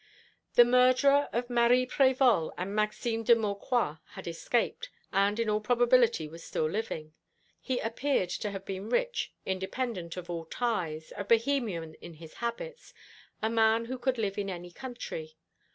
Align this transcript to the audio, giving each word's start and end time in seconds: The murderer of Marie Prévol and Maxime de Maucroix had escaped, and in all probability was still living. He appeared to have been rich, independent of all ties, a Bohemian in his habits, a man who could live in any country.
The 0.55 0.65
murderer 0.65 1.29
of 1.31 1.47
Marie 1.47 1.85
Prévol 1.85 2.51
and 2.57 2.73
Maxime 2.73 3.21
de 3.21 3.35
Maucroix 3.35 3.99
had 4.13 4.25
escaped, 4.25 4.89
and 5.13 5.39
in 5.39 5.47
all 5.47 5.59
probability 5.61 6.27
was 6.27 6.43
still 6.43 6.67
living. 6.67 7.13
He 7.59 7.77
appeared 7.77 8.31
to 8.31 8.49
have 8.49 8.65
been 8.65 8.89
rich, 8.89 9.31
independent 9.45 10.17
of 10.17 10.27
all 10.27 10.45
ties, 10.45 11.13
a 11.15 11.23
Bohemian 11.23 11.93
in 12.01 12.15
his 12.15 12.33
habits, 12.33 12.95
a 13.43 13.49
man 13.51 13.85
who 13.85 13.99
could 13.99 14.17
live 14.17 14.39
in 14.39 14.49
any 14.49 14.71
country. 14.71 15.37